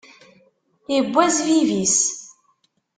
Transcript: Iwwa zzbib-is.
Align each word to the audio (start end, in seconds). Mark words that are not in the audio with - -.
Iwwa 0.97 1.25
zzbib-is. 1.35 1.97